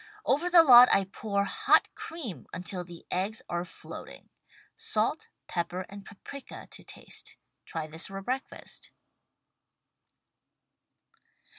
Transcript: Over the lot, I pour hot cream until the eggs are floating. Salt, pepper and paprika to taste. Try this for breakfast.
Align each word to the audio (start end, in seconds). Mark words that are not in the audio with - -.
Over 0.25 0.49
the 0.49 0.63
lot, 0.63 0.89
I 0.91 1.03
pour 1.05 1.43
hot 1.43 1.93
cream 1.93 2.47
until 2.53 2.83
the 2.83 3.05
eggs 3.11 3.43
are 3.47 3.63
floating. 3.63 4.29
Salt, 4.75 5.27
pepper 5.45 5.85
and 5.89 6.03
paprika 6.03 6.65
to 6.71 6.83
taste. 6.83 7.37
Try 7.65 7.85
this 7.85 8.07
for 8.07 8.19
breakfast. 8.23 8.89